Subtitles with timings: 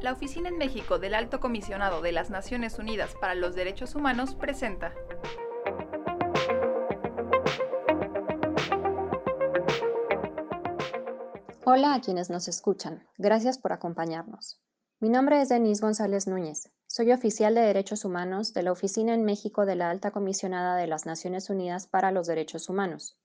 [0.00, 4.36] La Oficina en México del Alto Comisionado de las Naciones Unidas para los Derechos Humanos
[4.36, 4.94] presenta
[11.64, 13.08] Hola a quienes nos escuchan.
[13.18, 14.60] Gracias por acompañarnos.
[15.00, 16.70] Mi nombre es Denise González Núñez.
[16.96, 20.86] Soy oficial de Derechos Humanos de la Oficina en México de la Alta Comisionada de
[20.86, 23.18] las Naciones Unidas para los Derechos Humanos.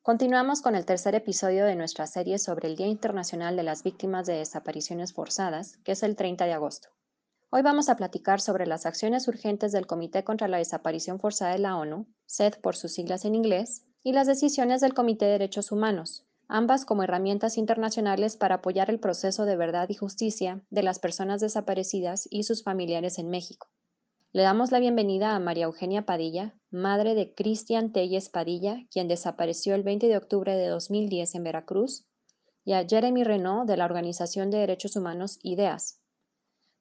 [0.00, 4.24] Continuamos con el tercer episodio de nuestra serie sobre el Día Internacional de las Víctimas
[4.26, 6.88] de Desapariciones Forzadas, que es el 30 de agosto.
[7.50, 11.58] Hoy vamos a platicar sobre las acciones urgentes del Comité contra la Desaparición Forzada de
[11.58, 15.72] la ONU, SED por sus siglas en inglés, y las decisiones del Comité de Derechos
[15.72, 20.98] Humanos, ambas como herramientas internacionales para apoyar el proceso de verdad y justicia de las
[20.98, 23.68] personas desaparecidas y sus familiares en México.
[24.32, 29.74] Le damos la bienvenida a María Eugenia Padilla, madre de Cristian Telles Padilla, quien desapareció
[29.74, 32.04] el 20 de octubre de 2010 en Veracruz,
[32.64, 36.00] y a Jeremy Renault de la Organización de Derechos Humanos IDEAS,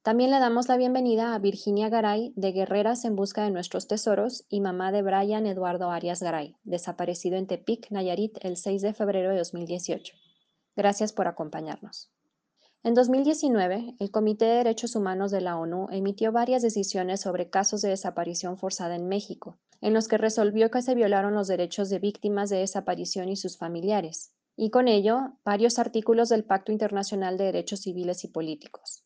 [0.04, 4.44] también le damos la bienvenida a Virginia Garay de Guerreras en Busca de Nuestros Tesoros
[4.50, 9.30] y mamá de Brian Eduardo Arias Garay, desaparecido en Tepic, Nayarit, el 6 de febrero
[9.30, 10.14] de 2018.
[10.76, 12.12] Gracias por acompañarnos.
[12.84, 17.82] En 2019, el Comité de Derechos Humanos de la ONU emitió varias decisiones sobre casos
[17.82, 22.00] de desaparición forzada en México, en los que resolvió que se violaron los derechos de
[22.00, 27.46] víctimas de desaparición y sus familiares, y con ello varios artículos del Pacto Internacional de
[27.46, 29.03] Derechos Civiles y Políticos.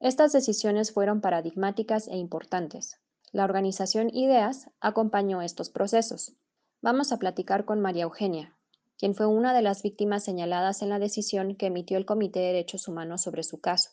[0.00, 3.00] Estas decisiones fueron paradigmáticas e importantes.
[3.32, 6.34] La organización IDEAS acompañó estos procesos.
[6.82, 8.56] Vamos a platicar con María Eugenia,
[8.98, 12.46] quien fue una de las víctimas señaladas en la decisión que emitió el Comité de
[12.46, 13.90] Derechos Humanos sobre su caso,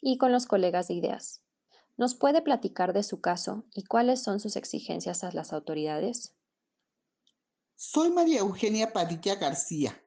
[0.00, 1.40] y con los colegas de IDEAS.
[1.96, 6.34] ¿Nos puede platicar de su caso y cuáles son sus exigencias a las autoridades?
[7.76, 10.00] Soy María Eugenia Padilla García,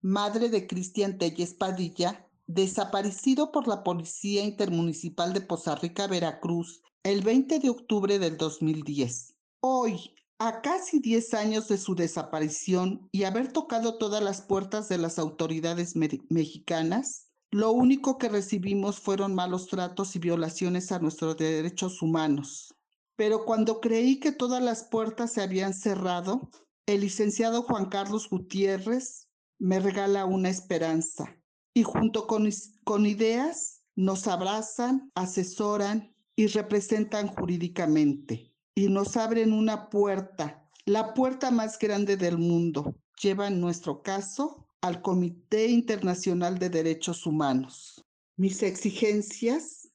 [0.00, 7.22] madre de Cristian Telles Padilla, desaparecido por la Policía Intermunicipal de Poza Rica, Veracruz, el
[7.22, 9.34] 20 de octubre del 2010.
[9.60, 14.98] Hoy, a casi 10 años de su desaparición y haber tocado todas las puertas de
[14.98, 22.02] las autoridades mexicanas, lo único que recibimos fueron malos tratos y violaciones a nuestros derechos
[22.02, 22.74] humanos.
[23.16, 26.50] Pero cuando creí que todas las puertas se habían cerrado,
[26.86, 29.28] el licenciado Juan Carlos Gutiérrez
[29.58, 31.38] me regala una esperanza
[31.74, 32.48] y junto con,
[32.84, 41.50] con ideas nos abrazan, asesoran y representan jurídicamente y nos abren una puerta, la puerta
[41.50, 42.96] más grande del mundo.
[43.22, 48.04] Llevan nuestro caso al Comité Internacional de Derechos Humanos.
[48.36, 49.88] Mis exigencias,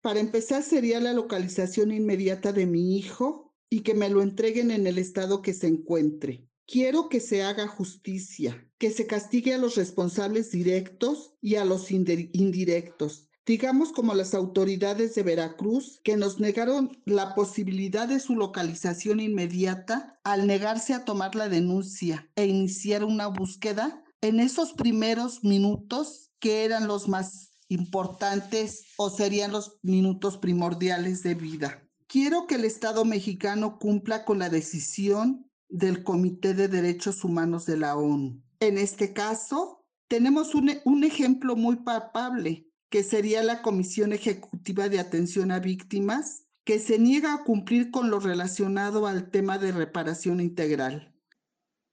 [0.00, 4.86] para empezar, sería la localización inmediata de mi hijo y que me lo entreguen en
[4.86, 6.47] el estado que se encuentre.
[6.70, 11.90] Quiero que se haga justicia, que se castigue a los responsables directos y a los
[11.90, 13.30] indirectos.
[13.46, 20.20] Digamos como las autoridades de Veracruz que nos negaron la posibilidad de su localización inmediata
[20.24, 26.66] al negarse a tomar la denuncia e iniciar una búsqueda en esos primeros minutos que
[26.66, 31.82] eran los más importantes o serían los minutos primordiales de vida.
[32.06, 37.76] Quiero que el Estado mexicano cumpla con la decisión del Comité de Derechos Humanos de
[37.76, 38.42] la ONU.
[38.60, 44.98] En este caso, tenemos un, un, ejemplo muy palpable, que sería la Comisión Ejecutiva de
[44.98, 50.40] Atención a Víctimas, que se niega a cumplir con lo relacionado al tema de reparación
[50.40, 51.14] integral.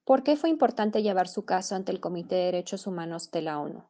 [0.04, 3.58] ¿Por qué fue importante llevar su caso ante el Comité de Derechos Humanos de la
[3.58, 3.84] ONU?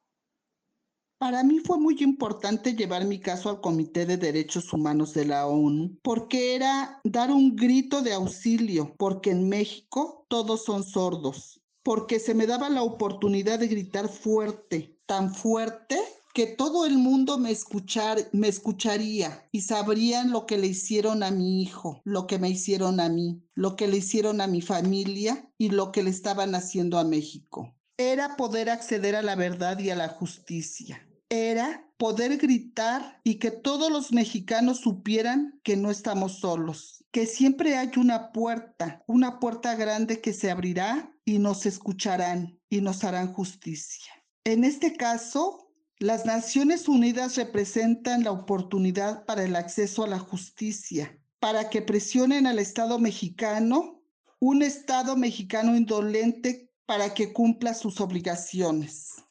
[1.19, 5.47] Para mí fue muy importante llevar mi caso al Comité de Derechos Humanos de la
[5.47, 12.21] ONU porque era dar un grito de auxilio, porque en México todos son sordos, porque
[12.21, 15.99] se me daba la oportunidad de gritar fuerte, tan fuerte
[16.35, 21.31] que todo el mundo me, escuchar, me escucharía y sabrían lo que le hicieron a
[21.31, 25.51] mi hijo, lo que me hicieron a mí, lo que le hicieron a mi familia
[25.57, 29.91] y lo que le estaban haciendo a México era poder acceder a la verdad y
[29.91, 31.07] a la justicia.
[31.29, 37.77] Era poder gritar y que todos los mexicanos supieran que no estamos solos, que siempre
[37.77, 43.33] hay una puerta, una puerta grande que se abrirá y nos escucharán y nos harán
[43.33, 44.13] justicia.
[44.45, 51.19] En este caso, las Naciones Unidas representan la oportunidad para el acceso a la justicia,
[51.41, 54.03] para que presionen al Estado mexicano,
[54.39, 59.23] un Estado mexicano indolente para que cumpla sus obligaciones.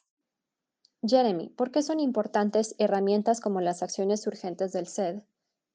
[1.02, 5.22] Jeremy, ¿por qué son importantes herramientas como las acciones urgentes del SED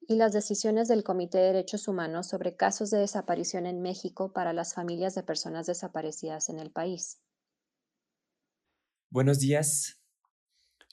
[0.08, 4.54] y las decisiones del Comité de Derechos Humanos sobre casos de desaparición en México para
[4.54, 7.22] las familias de personas desaparecidas en el país.
[9.10, 10.01] Buenos días.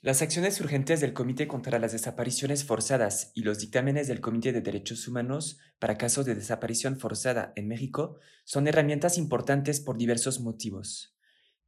[0.00, 4.60] Las acciones urgentes del Comité contra las Desapariciones Forzadas y los dictámenes del Comité de
[4.60, 11.16] Derechos Humanos para casos de desaparición forzada en México son herramientas importantes por diversos motivos.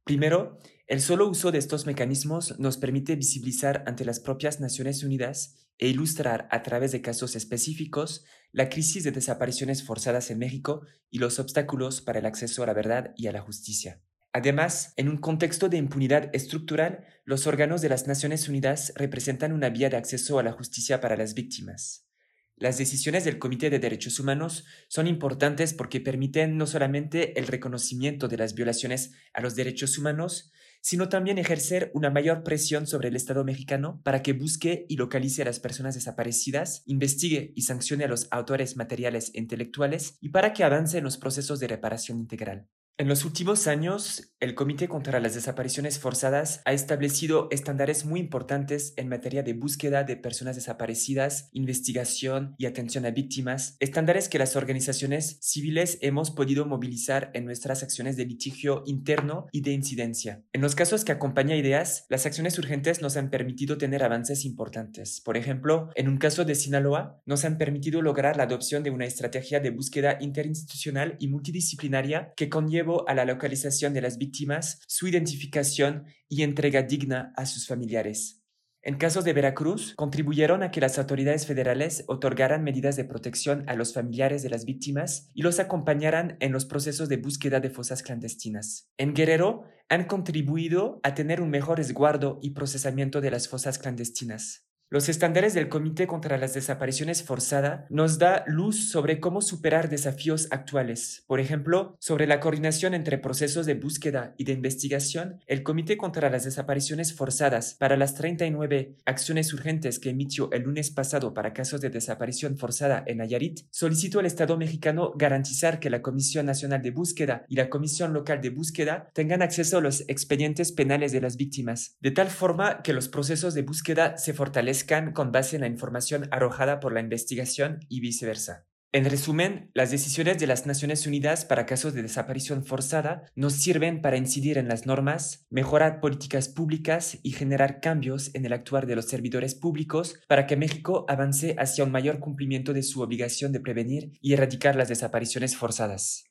[0.05, 5.67] Primero, el solo uso de estos mecanismos nos permite visibilizar ante las propias Naciones Unidas
[5.77, 8.23] e ilustrar a través de casos específicos
[8.53, 12.73] la crisis de desapariciones forzadas en México y los obstáculos para el acceso a la
[12.73, 14.01] verdad y a la justicia.
[14.33, 19.69] Además, en un contexto de impunidad estructural, los órganos de las Naciones Unidas representan una
[19.69, 22.07] vía de acceso a la justicia para las víctimas.
[22.55, 28.27] Las decisiones del Comité de Derechos Humanos son importantes porque permiten no solamente el reconocimiento
[28.27, 33.15] de las violaciones a los derechos humanos, sino también ejercer una mayor presión sobre el
[33.15, 38.07] Estado mexicano para que busque y localice a las personas desaparecidas, investigue y sancione a
[38.07, 42.67] los autores materiales e intelectuales y para que avance en los procesos de reparación integral.
[42.97, 48.93] En los últimos años, el Comité contra las Desapariciones Forzadas ha establecido estándares muy importantes
[48.95, 54.55] en materia de búsqueda de personas desaparecidas, investigación y atención a víctimas, estándares que las
[54.55, 60.43] organizaciones civiles hemos podido movilizar en nuestras acciones de litigio interno y de incidencia.
[60.53, 65.21] En los casos que acompaña ideas, las acciones urgentes nos han permitido tener avances importantes.
[65.21, 69.05] Por ejemplo, en un caso de Sinaloa, nos han permitido lograr la adopción de una
[69.05, 75.07] estrategia de búsqueda interinstitucional y multidisciplinaria que conlleva a la localización de las víctimas, su
[75.07, 78.41] identificación y entrega digna a sus familiares.
[78.83, 83.75] En casos de Veracruz, contribuyeron a que las autoridades federales otorgaran medidas de protección a
[83.75, 88.01] los familiares de las víctimas y los acompañaran en los procesos de búsqueda de fosas
[88.01, 88.89] clandestinas.
[88.97, 94.65] En Guerrero, han contribuido a tener un mejor resguardo y procesamiento de las fosas clandestinas.
[94.93, 100.49] Los estándares del Comité contra las Desapariciones Forzada nos da luz sobre cómo superar desafíos
[100.51, 101.23] actuales.
[101.27, 106.29] Por ejemplo, sobre la coordinación entre procesos de búsqueda y de investigación, el Comité contra
[106.29, 111.79] las Desapariciones Forzadas para las 39 acciones urgentes que emitió el lunes pasado para casos
[111.79, 116.91] de desaparición forzada en Nayarit, solicitó al Estado mexicano garantizar que la Comisión Nacional de
[116.91, 121.37] Búsqueda y la Comisión Local de Búsqueda tengan acceso a los expedientes penales de las
[121.37, 124.80] víctimas, de tal forma que los procesos de búsqueda se fortalezcan
[125.13, 128.67] con base en la información arrojada por la investigación y viceversa.
[128.93, 134.01] En resumen, las decisiones de las Naciones Unidas para casos de desaparición forzada nos sirven
[134.01, 138.97] para incidir en las normas, mejorar políticas públicas y generar cambios en el actuar de
[138.97, 143.61] los servidores públicos para que México avance hacia un mayor cumplimiento de su obligación de
[143.61, 146.25] prevenir y erradicar las desapariciones forzadas.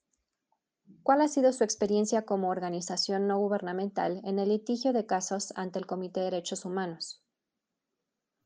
[1.02, 5.78] ¿Cuál ha sido su experiencia como organización no gubernamental en el litigio de casos ante
[5.78, 7.24] el Comité de Derechos Humanos?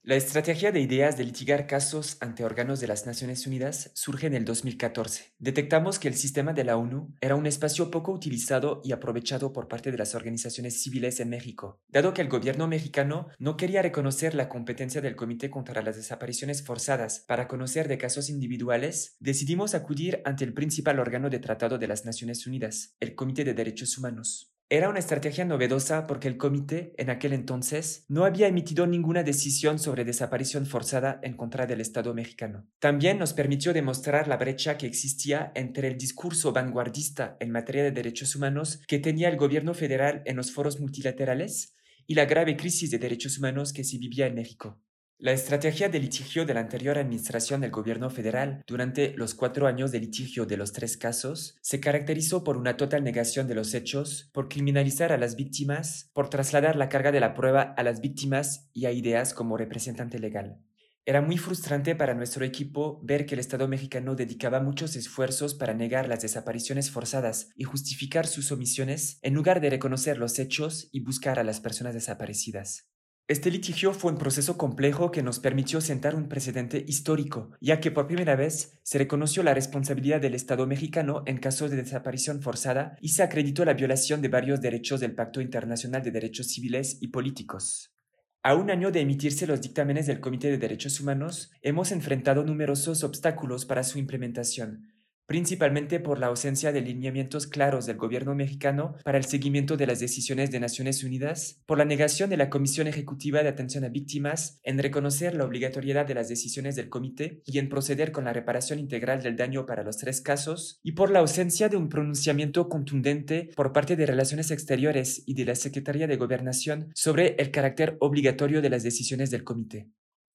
[0.06, 4.35] La estrategia de ideas de litigar casos ante órganos de las Naciones Unidas surge en
[4.35, 5.33] el 2014.
[5.39, 9.67] Detectamos que el sistema de la ONU era un espacio poco utilizado y aprovechado por
[9.67, 11.81] parte de las organizaciones civiles en México.
[11.89, 16.62] Dado que el gobierno mexicano no quería reconocer la competencia del Comité contra las Desapariciones
[16.62, 21.89] Forzadas para conocer de casos individuales, decidimos acudir ante el principal órgano de tratado de
[21.89, 24.54] las Naciones Unidas, el Comité de Derechos Humanos.
[24.70, 29.78] Era una estrategia novedosa porque el comité, en aquel entonces, no había emitido ninguna decisión
[29.78, 32.66] sobre desaparición forzada en contra del Estado mexicano.
[32.78, 37.91] También nos permitió demostrar la brecha que existía entre el discurso vanguardista en materia de
[37.91, 41.74] derechos humanos que tenía el gobierno federal en los foros multilaterales
[42.06, 44.81] y la grave crisis de derechos humanos que se vivía en México.
[45.24, 49.90] La estrategia de litigio de la anterior administración del gobierno federal durante los cuatro años
[49.90, 54.28] de litigio de los tres casos se caracterizó por una total negación de los hechos,
[54.34, 58.69] por criminalizar a las víctimas, por trasladar la carga de la prueba a las víctimas
[58.74, 60.58] y a ideas como representante legal.
[61.06, 65.72] Era muy frustrante para nuestro equipo ver que el Estado mexicano dedicaba muchos esfuerzos para
[65.72, 71.00] negar las desapariciones forzadas y justificar sus omisiones en lugar de reconocer los hechos y
[71.00, 72.90] buscar a las personas desaparecidas.
[73.26, 77.90] Este litigio fue un proceso complejo que nos permitió sentar un precedente histórico, ya que
[77.90, 82.98] por primera vez se reconoció la responsabilidad del Estado mexicano en casos de desaparición forzada
[83.00, 87.08] y se acreditó la violación de varios derechos del Pacto Internacional de Derechos Civiles y
[87.08, 87.94] Políticos.
[88.43, 93.04] A un año de emitirse los dictámenes del Comité de Derechos Humanos, hemos enfrentado numerosos
[93.04, 94.93] obstáculos para su implementación,
[95.26, 100.00] principalmente por la ausencia de lineamientos claros del gobierno mexicano para el seguimiento de las
[100.00, 104.60] decisiones de Naciones Unidas, por la negación de la Comisión Ejecutiva de Atención a Víctimas
[104.62, 108.78] en reconocer la obligatoriedad de las decisiones del comité y en proceder con la reparación
[108.78, 113.50] integral del daño para los tres casos, y por la ausencia de un pronunciamiento contundente
[113.56, 118.62] por parte de Relaciones Exteriores y de la Secretaría de Gobernación sobre el carácter obligatorio
[118.62, 119.88] de las decisiones del comité.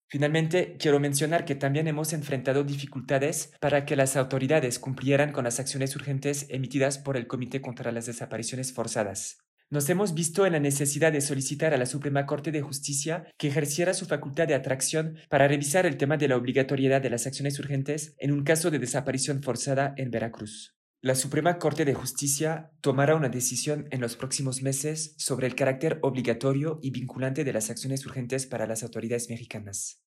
[0.10, 5.60] Finalmente, quiero mencionar que también hemos enfrentado dificultades para que las autoridades cumplieran con las
[5.60, 9.38] acciones urgentes emitidas por el Comité contra las Desapariciones Forzadas.
[9.70, 13.50] Nos hemos visto en la necesidad de solicitar a la Suprema Corte de Justicia que
[13.50, 17.60] ejerciera su facultad de atracción para revisar el tema de la obligatoriedad de las acciones
[17.60, 20.79] urgentes en un caso de desaparición forzada en Veracruz.
[21.01, 25.98] La Suprema Corte de Justicia tomará una decisión en los próximos meses sobre el carácter
[26.01, 30.03] obligatorio y vinculante de las acciones urgentes para las autoridades mexicanas.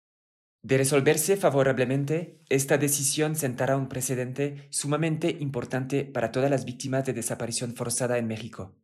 [0.61, 7.15] De resolverse favorablemente, esta decisión sentará un precedente sumamente importante para todas las víctimas de
[7.15, 8.75] desaparición forzada en México.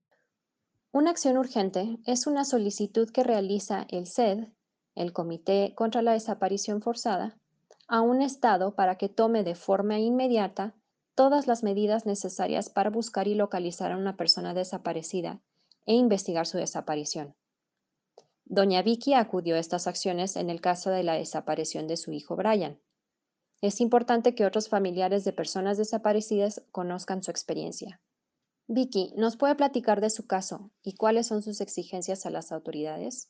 [0.93, 4.49] Una acción urgente es una solicitud que realiza el SED,
[4.95, 7.37] el Comité contra la Desaparición Forzada,
[7.87, 10.75] a un Estado para que tome de forma inmediata
[11.19, 15.41] todas las medidas necesarias para buscar y localizar a una persona desaparecida
[15.85, 17.35] e investigar su desaparición.
[18.45, 22.37] Doña Vicky acudió a estas acciones en el caso de la desaparición de su hijo
[22.37, 22.79] Brian.
[23.61, 28.01] Es importante que otros familiares de personas desaparecidas conozcan su experiencia.
[28.69, 33.29] Vicky, ¿nos puede platicar de su caso y cuáles son sus exigencias a las autoridades?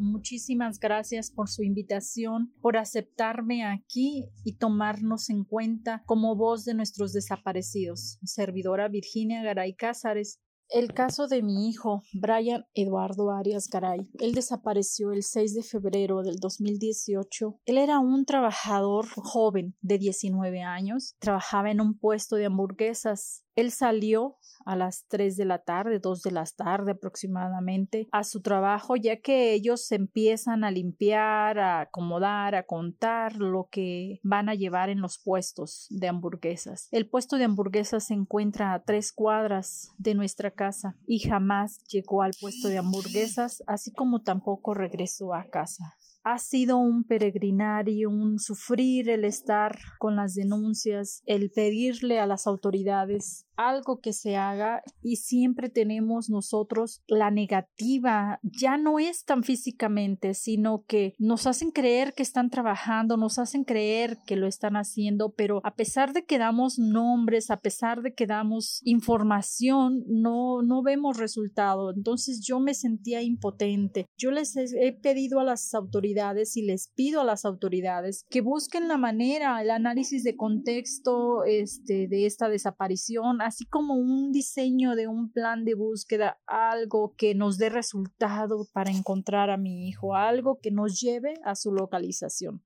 [0.00, 6.72] Muchísimas gracias por su invitación, por aceptarme aquí y tomarnos en cuenta como voz de
[6.72, 8.18] nuestros desaparecidos.
[8.24, 10.40] Servidora Virginia Garay Cázares,
[10.72, 14.08] el caso de mi hijo, Brian Eduardo Arias Garay.
[14.20, 17.60] Él desapareció el 6 de febrero del 2018.
[17.66, 21.16] Él era un trabajador joven de 19 años.
[21.18, 23.44] Trabajaba en un puesto de hamburguesas.
[23.56, 28.40] Él salió a las 3 de la tarde, 2 de la tarde aproximadamente, a su
[28.42, 34.54] trabajo, ya que ellos empiezan a limpiar, a acomodar, a contar lo que van a
[34.54, 36.88] llevar en los puestos de hamburguesas.
[36.90, 42.22] El puesto de hamburguesas se encuentra a tres cuadras de nuestra casa y jamás llegó
[42.22, 45.96] al puesto de hamburguesas, así como tampoco regresó a casa.
[46.22, 52.46] Ha sido un peregrinario, un sufrir el estar con las denuncias, el pedirle a las
[52.46, 59.42] autoridades algo que se haga y siempre tenemos nosotros la negativa, ya no es tan
[59.42, 64.76] físicamente, sino que nos hacen creer que están trabajando, nos hacen creer que lo están
[64.76, 70.62] haciendo, pero a pesar de que damos nombres, a pesar de que damos información, no,
[70.62, 71.92] no vemos resultado.
[71.94, 74.06] Entonces yo me sentía impotente.
[74.16, 78.88] Yo les he pedido a las autoridades y les pido a las autoridades que busquen
[78.88, 85.08] la manera, el análisis de contexto este, de esta desaparición, así como un diseño de
[85.08, 90.60] un plan de búsqueda, algo que nos dé resultado para encontrar a mi hijo, algo
[90.60, 92.62] que nos lleve a su localización.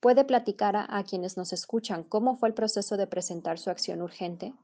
[0.00, 4.54] ¿Puede platicar a, quienes nos escuchan cómo fue el proceso de presentar su acción urgente?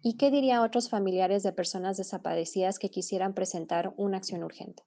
[0.00, 4.84] ¿Y qué diría a otros familiares de personas desaparecidas que quisieran presentar una acción urgente?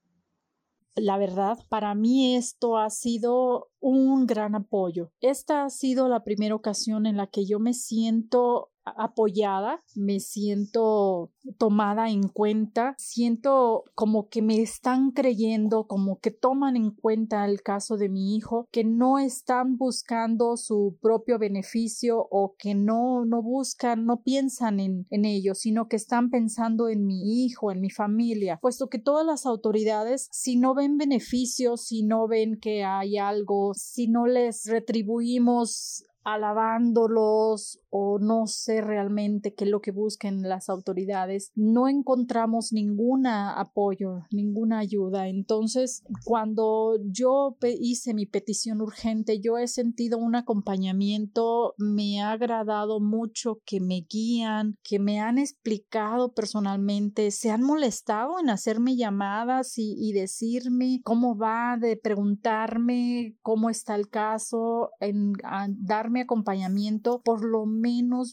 [0.96, 5.12] La verdad, para mí esto ha sido un gran apoyo.
[5.20, 11.30] Esta ha sido la primera ocasión en la que yo me siento apoyada, me siento
[11.58, 17.62] tomada en cuenta, siento como que me están creyendo, como que toman en cuenta el
[17.62, 23.42] caso de mi hijo, que no están buscando su propio beneficio o que no, no
[23.42, 27.90] buscan, no piensan en, en ello, sino que están pensando en mi hijo, en mi
[27.90, 33.18] familia, puesto que todas las autoridades, si no ven beneficios, si no ven que hay
[33.18, 40.42] algo, si no les retribuimos alabándolos o no sé realmente qué es lo que busquen
[40.42, 45.28] las autoridades, no encontramos ningún apoyo, ninguna ayuda.
[45.28, 53.00] Entonces, cuando yo hice mi petición urgente, yo he sentido un acompañamiento, me ha agradado
[53.00, 59.78] mucho que me guían, que me han explicado personalmente, se han molestado en hacerme llamadas
[59.78, 65.32] y, y decirme cómo va, de preguntarme cómo está el caso, en
[65.78, 67.85] darme acompañamiento, por lo menos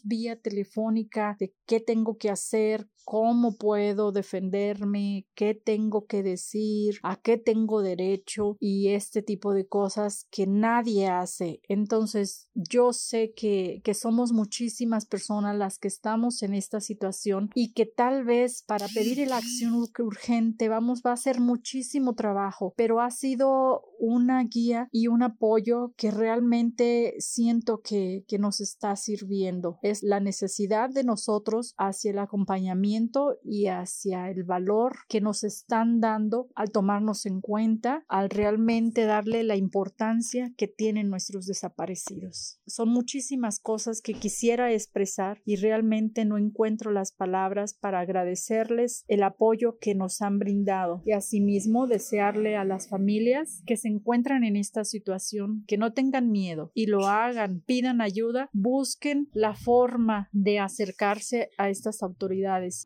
[0.04, 7.16] vía telefónica, de qué tengo que hacer, cómo puedo defenderme, qué tengo que decir, a
[7.16, 11.60] qué tengo derecho y este tipo de cosas que nadie hace.
[11.68, 17.72] Entonces, yo sé que, que somos muchísimas personas las que estamos en esta situación y
[17.72, 23.00] que tal vez para pedir la acción urgente vamos, va a ser muchísimo trabajo, pero
[23.00, 29.78] ha sido una guía y un apoyo que realmente siento que, que nos está sirviendo.
[29.82, 32.93] Es la necesidad de nosotros hacia el acompañamiento
[33.42, 39.42] y hacia el valor que nos están dando al tomarnos en cuenta, al realmente darle
[39.42, 42.60] la importancia que tienen nuestros desaparecidos.
[42.66, 49.22] Son muchísimas cosas que quisiera expresar y realmente no encuentro las palabras para agradecerles el
[49.22, 54.56] apoyo que nos han brindado y asimismo desearle a las familias que se encuentran en
[54.56, 60.58] esta situación que no tengan miedo y lo hagan, pidan ayuda, busquen la forma de
[60.58, 62.83] acercarse a estas autoridades.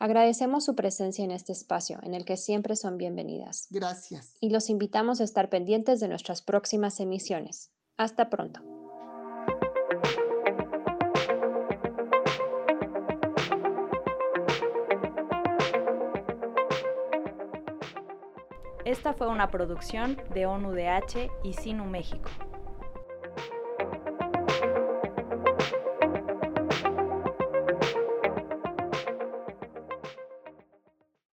[0.00, 3.66] Agradecemos su presencia en este espacio, en el que siempre son bienvenidas.
[3.70, 4.36] Gracias.
[4.40, 7.72] Y los invitamos a estar pendientes de nuestras próximas emisiones.
[7.96, 8.60] Hasta pronto.
[18.84, 22.30] Esta fue una producción de ONUDH y Sinu México.